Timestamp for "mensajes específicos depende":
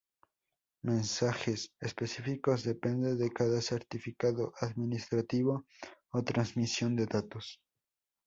0.81-3.13